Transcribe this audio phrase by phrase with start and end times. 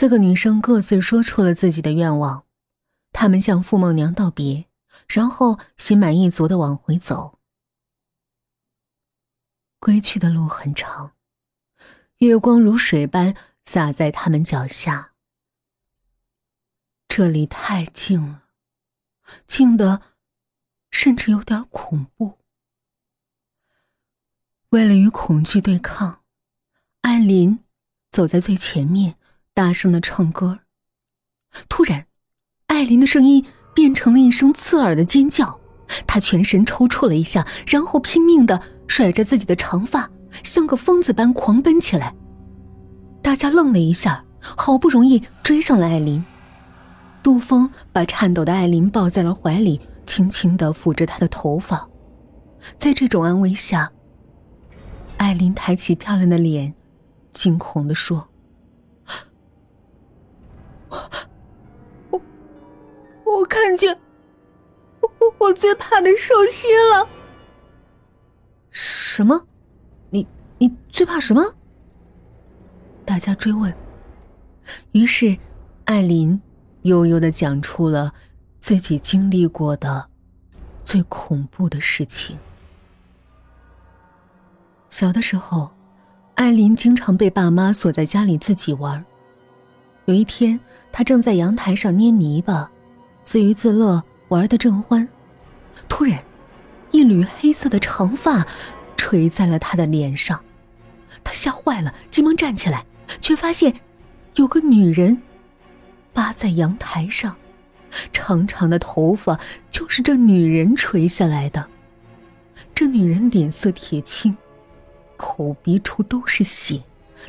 [0.00, 2.46] 四个女生各自说出了自己的愿望，
[3.12, 4.64] 她们向傅梦娘道别，
[5.06, 7.38] 然后心满意足的往回走。
[9.78, 11.12] 归去的路很长，
[12.16, 13.36] 月光如水般
[13.66, 15.12] 洒在他们脚下。
[17.06, 18.44] 这里太静了，
[19.46, 20.00] 静的
[20.90, 22.38] 甚至有点恐怖。
[24.70, 26.22] 为了与恐惧对抗，
[27.02, 27.62] 艾琳
[28.08, 29.18] 走在最前面。
[29.60, 30.60] 大声的唱歌。
[31.68, 32.06] 突然，
[32.68, 33.44] 艾琳的声音
[33.74, 35.60] 变成了一声刺耳的尖叫，
[36.06, 40.08] 她全身抽搐了一下，然后拼命的甩着自己的长发，
[40.42, 42.14] 像个疯子般狂奔起来。
[43.20, 46.24] 大家愣了一下，好不容易追上了艾琳。
[47.22, 51.86] 杜峰把颤抖的艾琳抱在了怀里，轻轻的抚着她的头发。
[52.78, 53.92] 在这种安慰下，
[55.18, 56.72] 艾琳抬起漂亮的脸，
[57.30, 58.29] 惊恐的说。
[63.30, 63.98] 我看见，
[65.00, 67.08] 我我最怕的兽心了。
[68.70, 69.46] 什么？
[70.10, 70.26] 你
[70.58, 71.54] 你最怕什么？
[73.04, 73.72] 大家追问。
[74.92, 75.36] 于是，
[75.84, 76.40] 艾琳
[76.82, 78.12] 悠悠的讲出了
[78.58, 80.08] 自己经历过的
[80.84, 82.38] 最恐怖的事情。
[84.88, 85.70] 小的时候，
[86.34, 89.04] 艾琳经常被爸妈锁在家里自己玩。
[90.06, 90.58] 有一天，
[90.90, 92.70] 她正在阳台上捏泥巴。
[93.22, 95.08] 自娱自乐，玩的正欢，
[95.88, 96.22] 突然，
[96.90, 98.46] 一缕黑色的长发
[98.96, 100.42] 垂在了他的脸上，
[101.22, 102.84] 他吓坏了，急忙站起来，
[103.20, 103.80] 却发现
[104.34, 105.22] 有个女人
[106.12, 107.36] 扒在阳台上，
[108.12, 109.38] 长长的头发
[109.70, 111.66] 就是这女人垂下来的。
[112.74, 114.36] 这女人脸色铁青，
[115.16, 116.82] 口鼻处都是血，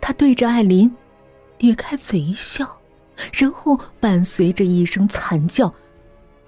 [0.00, 0.94] 她对着艾琳
[1.58, 2.75] 咧开嘴一笑，
[3.32, 5.74] 然后伴随着一声惨叫。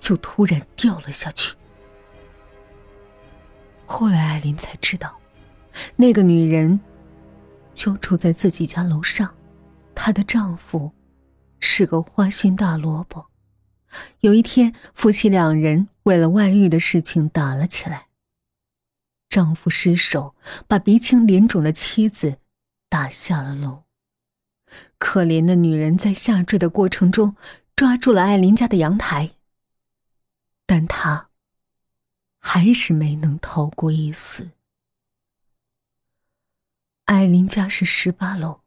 [0.00, 1.56] 就突然掉了下去。
[3.84, 5.18] 后来艾琳才知道，
[5.96, 6.78] 那个女人
[7.74, 9.34] 就住在自己家楼上，
[9.96, 10.92] 她的丈夫
[11.58, 13.26] 是个花心大萝卜。
[14.20, 18.06] 有一天，夫妻两人为了外遇的事情打了起来。
[19.28, 20.36] 丈夫失手
[20.68, 22.38] 把鼻青脸肿的妻子
[22.88, 23.82] 打下了楼。
[24.98, 27.36] 可怜的女人在下坠的过程中
[27.74, 29.32] 抓住了艾琳家的阳台。
[30.66, 31.30] 但他
[32.38, 34.50] 还是没能逃过一死。
[37.06, 38.60] 艾琳家是十八楼，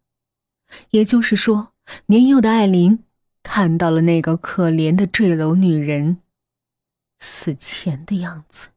[0.89, 1.73] 也就是说，
[2.07, 3.03] 年幼的艾琳
[3.43, 6.21] 看到了那个可怜的坠楼女人
[7.19, 8.69] 死前的样子，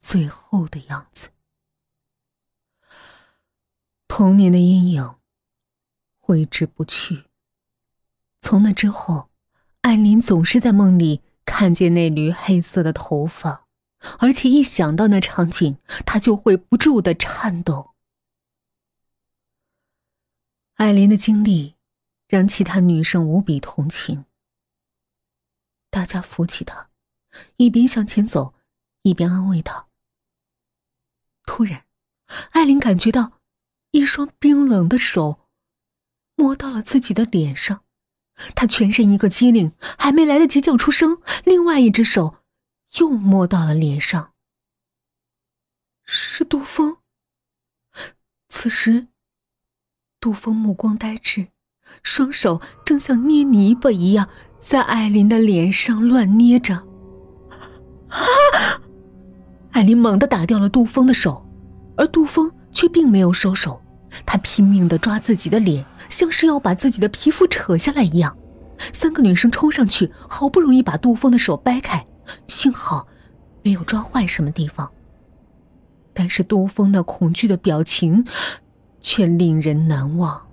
[0.00, 1.28] 最后的样子。
[4.08, 5.17] 童年的阴影
[6.28, 7.24] 挥之不去。
[8.38, 9.30] 从那之后，
[9.80, 11.22] 艾琳总是在梦里。
[11.46, 13.66] 看见那缕黑色的头发，
[14.18, 17.94] 而且一想到那场景，她就会不住的颤抖。
[20.74, 21.74] 艾琳的经历
[22.26, 24.26] 让其他女生无比同情，
[25.88, 26.90] 大家扶起她，
[27.56, 28.52] 一边向前走，
[29.00, 29.86] 一边安慰她。
[31.44, 31.86] 突然，
[32.50, 33.40] 艾琳感觉到
[33.92, 35.37] 一双冰冷的手
[36.38, 37.80] 摸到了自己的脸上。
[38.54, 42.36] 他全身一个机灵，还没来得及叫出声，另外一只手
[42.98, 44.32] 又摸到了脸上。
[46.04, 46.98] 是杜峰。
[48.48, 49.08] 此时，
[50.20, 51.48] 杜峰目光呆滞，
[52.04, 54.28] 双手正像捏泥巴一样
[54.58, 56.76] 在艾琳的脸上乱捏着。
[58.08, 58.80] 啊！
[59.72, 61.44] 艾琳猛地打掉了杜峰的手，
[61.96, 63.82] 而杜峰却并没有收手。
[64.26, 68.36] 他拼命的抓自己的脸，像是要把自己的皮肤扯下来一样。
[68.92, 72.06] 三个女生冲上去，好不容易把杜峰的手掰开，
[72.46, 73.08] 幸好
[73.62, 74.90] 没有抓坏什么地方。
[76.12, 78.26] 但是杜峰那恐惧的表情
[79.00, 80.46] 却令人难忘。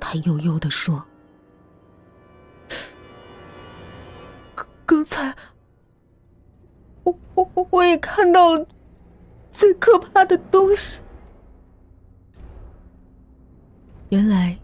[0.00, 1.04] 他悠悠的说
[4.86, 5.34] ：“刚才，
[7.02, 8.66] 我我我也看到了
[9.50, 11.00] 最可怕的东西。”
[14.10, 14.58] 原来，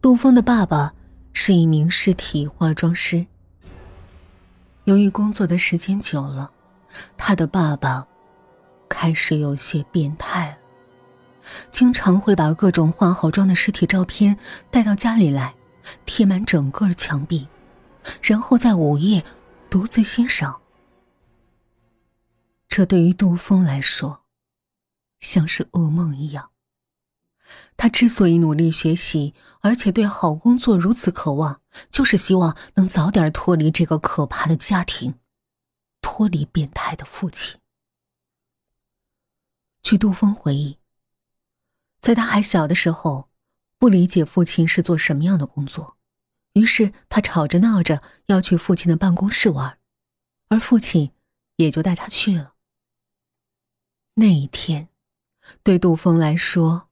[0.00, 0.94] 杜峰的爸爸
[1.32, 3.26] 是一名尸体化妆师。
[4.84, 6.52] 由于工作的时间久了，
[7.16, 8.06] 他的爸爸
[8.88, 10.58] 开始有些变态了，
[11.72, 14.38] 经常会把各种化好妆的尸体照片
[14.70, 15.52] 带到家里来，
[16.06, 17.48] 贴满整个墙壁，
[18.22, 19.24] 然后在午夜
[19.68, 20.60] 独自欣赏。
[22.68, 24.20] 这对于杜峰来说，
[25.18, 26.50] 像是噩梦一样。
[27.76, 31.60] 他之所以努力学习，而且对好工作如此渴望，
[31.90, 35.14] 就是希望能早点脱离这个可怕的家庭，
[36.00, 37.60] 脱离变态的父亲。
[39.82, 40.78] 据杜峰回忆，
[42.00, 43.28] 在他还小的时候，
[43.78, 45.98] 不理解父亲是做什么样的工作，
[46.54, 49.78] 于是他吵着闹着要去父亲的办公室玩，
[50.48, 51.12] 而父亲
[51.56, 52.54] 也就带他去了。
[54.14, 54.88] 那一天，
[55.62, 56.88] 对杜峰来说，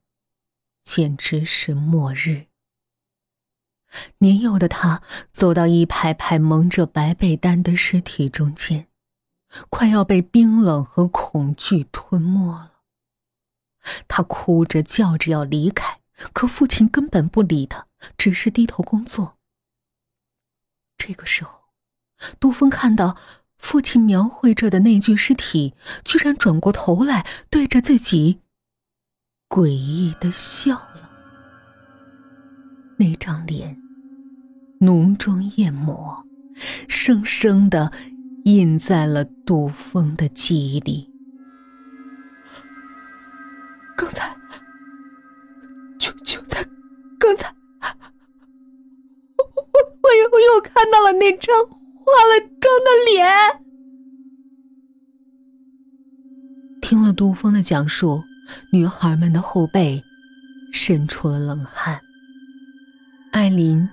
[0.82, 2.46] 简直是末日。
[4.18, 8.88] 年幼的他走到一排排蒙着白被单的尸体中间，
[9.68, 12.72] 快要被冰冷和恐惧吞没了。
[14.08, 16.00] 他哭着叫着要离开，
[16.32, 17.86] 可父亲根本不理他，
[18.16, 19.38] 只是低头工作。
[20.96, 21.60] 这个时候，
[22.40, 23.16] 杜峰看到。
[23.62, 25.72] 父亲描绘着的那具尸体，
[26.04, 28.40] 居然转过头来对着自己
[29.52, 31.10] 诡异的笑了。
[32.96, 33.76] 那张脸
[34.80, 36.24] 浓妆艳抹，
[36.88, 37.92] 生生的
[38.44, 41.12] 印在了杜峰的记忆里。
[43.94, 44.34] 刚才，
[45.98, 46.66] 就就在
[47.20, 47.54] 刚才，
[49.36, 51.54] 我我我又又看到了那张。
[52.04, 53.28] 化了妆的脸。
[56.80, 58.24] 听了杜峰的讲述，
[58.70, 60.02] 女孩们的后背
[60.72, 62.00] 渗出了冷汗。
[63.30, 63.88] 艾琳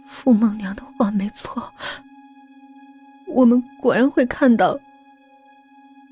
[0.07, 1.73] 傅梦娘的话没错，
[3.27, 4.79] 我们果然会看到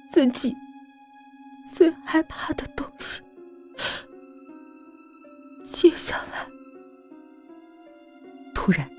[0.09, 0.56] 自己
[1.63, 3.21] 最害怕的东西。”
[5.63, 6.45] 接下来，
[8.54, 8.89] 突然，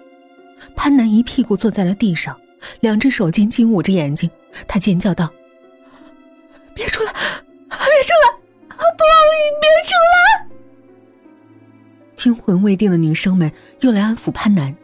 [0.75, 2.41] 潘南一屁股坐在了地上，
[2.81, 4.31] 两只手紧紧捂着眼睛。
[4.67, 5.31] 他尖叫道
[6.75, 7.13] ：“别出来！
[7.13, 8.33] 别出来！
[8.69, 10.47] 不，别出来！”
[12.17, 13.51] 惊魂未定的女生们
[13.81, 14.75] 又来安抚潘楠，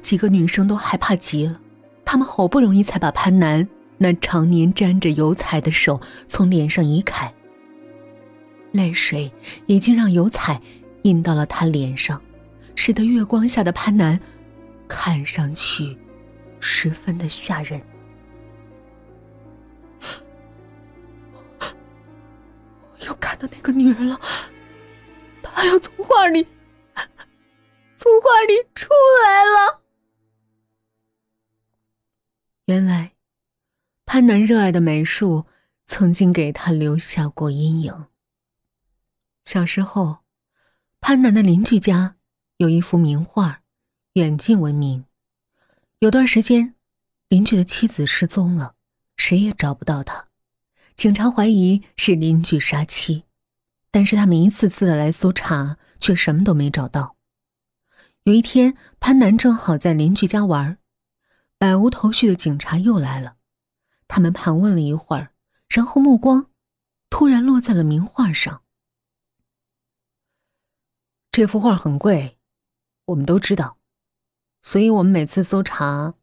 [0.00, 1.60] 几个女生都害怕极了。
[2.04, 3.68] 她们好不容易才把潘楠
[3.98, 7.32] 那常年沾着油彩的手从脸上移开，
[8.72, 9.30] 泪水
[9.66, 10.60] 已经让油彩。
[11.02, 12.20] 印到了他脸上，
[12.74, 14.20] 使得月光下的潘楠
[14.86, 15.96] 看上去
[16.60, 17.80] 十分的吓人。
[21.60, 24.20] 我又看到那个女人了，
[25.42, 26.46] 她要从画里
[27.96, 28.88] 从画里出
[29.24, 29.80] 来了。
[32.66, 33.12] 原来，
[34.04, 35.46] 潘南热爱的美术
[35.86, 38.06] 曾经给他留下过阴影。
[39.44, 40.18] 小时候。
[41.02, 42.16] 潘南的邻居家
[42.58, 43.62] 有一幅名画，
[44.12, 45.06] 远近闻名。
[46.00, 46.74] 有段时间，
[47.28, 48.74] 邻居的妻子失踪了，
[49.18, 50.28] 谁也找不到她。
[50.96, 53.24] 警察怀疑是邻居杀妻，
[53.90, 57.16] 但是他们一次次的来搜查，却什么都没找到。
[58.22, 60.78] 有一天，潘南正好在邻居家玩，
[61.58, 63.36] 百无头绪的警察又来了。
[64.08, 65.34] 他们盘问了一会儿，
[65.68, 66.50] 然后目光
[67.10, 68.62] 突然落在了名画上。
[71.30, 72.38] 这幅画很贵，
[73.04, 73.76] 我们都知道，
[74.62, 76.14] 所以我们每次搜查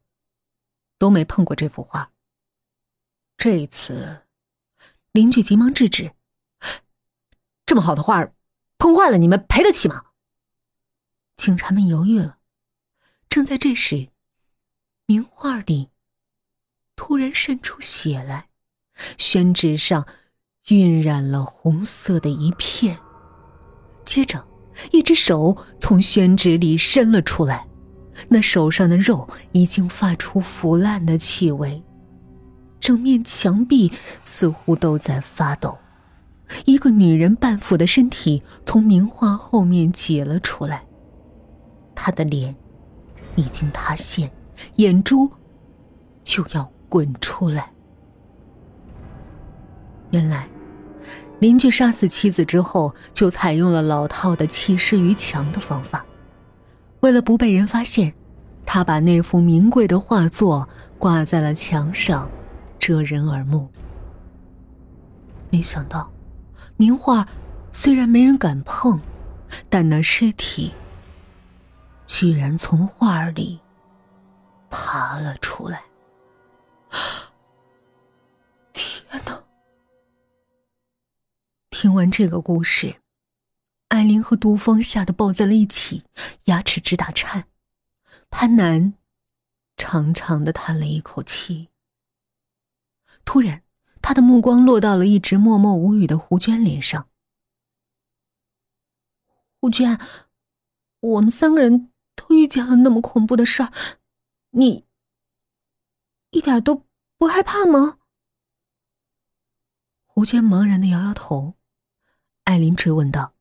[0.98, 2.12] 都没碰过这幅画。
[3.36, 4.22] 这一次，
[5.12, 6.12] 邻居急忙制止
[7.64, 8.32] ：“这么好的画，
[8.78, 10.06] 碰坏了，你们赔得起吗？”
[11.36, 12.38] 警察们犹豫了。
[13.28, 14.08] 正在这时，
[15.06, 15.90] 名画里
[16.96, 18.48] 突然渗出血来，
[19.18, 20.06] 宣纸上
[20.68, 22.98] 晕染了红色的一片，
[24.04, 24.46] 接着。
[24.92, 27.67] 一只手从宣纸里伸了出来，
[28.26, 31.82] 那手上的肉已经发出腐烂的气味，
[32.80, 33.92] 整面墙壁
[34.24, 35.78] 似乎都在发抖。
[36.64, 40.84] 一个女人半腐的身体从名画后面挤了出来，
[41.94, 42.56] 她的脸
[43.36, 44.30] 已经塌陷，
[44.76, 45.30] 眼珠
[46.24, 47.70] 就要滚出来。
[50.10, 50.48] 原来。
[51.40, 56.04] 邻居杀死妻子之后，就采用了老套的弃尸于墙的方法。
[57.00, 58.12] 为了不被人发现，
[58.66, 62.28] 他把那幅名贵的画作挂在了墙上，
[62.78, 63.68] 遮人耳目。
[65.50, 66.10] 没想到，
[66.76, 67.26] 名画
[67.72, 69.00] 虽然没人敢碰，
[69.68, 70.74] 但那尸体
[72.06, 73.60] 居然从画里
[74.70, 75.82] 爬了出来。
[78.72, 79.38] 天哪！
[81.70, 82.94] 听完这个故事，
[83.88, 86.04] 艾琳和杜峰吓得抱在了一起，
[86.44, 87.48] 牙齿直打颤。
[88.30, 88.94] 潘南
[89.76, 91.68] 长长的叹了一口气。
[93.24, 93.62] 突然，
[94.02, 97.08] 他的目光落到了一直默默无语的胡娟脸上。
[99.60, 99.98] 胡娟，
[101.00, 103.72] 我们三个人都遇见了那么恐怖的事儿，
[104.50, 104.86] 你
[106.30, 107.98] 一点都不害怕吗？
[110.04, 111.54] 胡娟茫然的摇摇头。
[112.44, 113.34] 艾琳追问道：“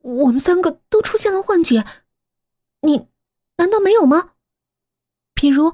[0.00, 1.84] 我们三个都出现了幻觉，
[2.80, 3.08] 你
[3.56, 4.34] 难道没有吗？
[5.34, 5.72] 比如，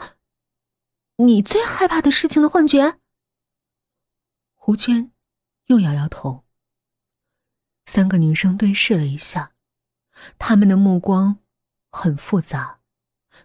[1.17, 2.99] 你最害怕的事情的幻觉？”
[4.55, 5.13] 胡娟
[5.67, 6.45] 又摇摇头。
[7.85, 9.53] 三个女生对视了一下，
[10.39, 11.39] 他们的目光
[11.91, 12.81] 很复杂，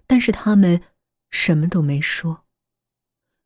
[0.07, 0.81] 但是他们
[1.29, 2.45] 什么都没说。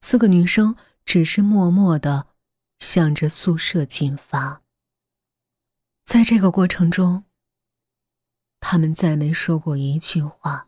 [0.01, 2.35] 四个女生只是默默的。
[2.77, 4.61] 向着宿舍进发。
[6.03, 7.24] 在这个过程中，
[8.67, 10.65] 他们再没说过一句话。